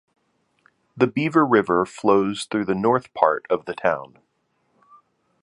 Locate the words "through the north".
2.45-3.13